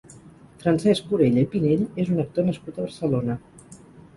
Francesc 0.63 1.13
Orella 1.17 1.43
i 1.47 1.49
Pinell 1.53 1.85
és 2.05 2.11
un 2.15 2.25
actor 2.25 2.49
nascut 2.51 2.81
a 2.81 2.87
Barcelona. 2.87 3.37